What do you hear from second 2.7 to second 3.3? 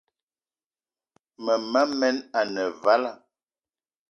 vala,